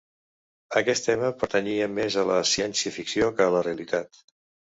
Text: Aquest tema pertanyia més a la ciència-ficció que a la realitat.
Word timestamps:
Aquest 0.79 1.03
tema 1.09 1.29
pertanyia 1.43 1.89
més 1.99 2.17
a 2.23 2.25
la 2.31 2.39
ciència-ficció 2.53 3.29
que 3.37 3.47
a 3.47 3.53
la 3.59 3.63
realitat. 3.71 4.21